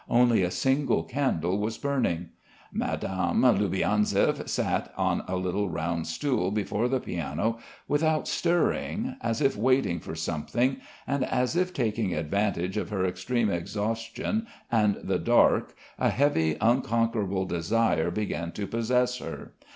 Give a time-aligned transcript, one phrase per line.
[0.09, 2.29] Only a single candle was burning.
[2.73, 9.55] Madame Loubianzev sat on a little round stool before the piano without stirring as if
[9.55, 15.75] waiting for something, and as if taking advantage of her extreme exhaustion and the dark
[15.99, 19.53] a heavy unconquerable desire began to possess her.